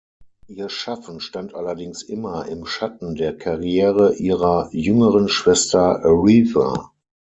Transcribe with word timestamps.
Ihr 0.47 0.69
Schaffen 0.69 1.19
stand 1.19 1.53
allerdings 1.53 2.01
immer 2.01 2.47
im 2.47 2.65
Schatten 2.65 3.13
der 3.13 3.37
Karriere 3.37 4.15
ihrer 4.15 4.69
jüngeren 4.73 5.29
Schwester 5.29 6.03
Aretha. 6.03 6.91